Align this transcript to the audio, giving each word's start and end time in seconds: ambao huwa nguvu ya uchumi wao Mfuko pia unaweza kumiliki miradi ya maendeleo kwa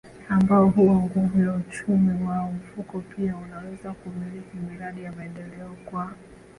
ambao 0.29 0.69
huwa 0.69 0.95
nguvu 0.95 1.41
ya 1.41 1.53
uchumi 1.55 2.25
wao 2.27 2.51
Mfuko 2.51 2.99
pia 3.15 3.35
unaweza 3.37 3.93
kumiliki 3.93 4.57
miradi 4.57 5.03
ya 5.03 5.11
maendeleo 5.11 5.75
kwa 5.85 6.13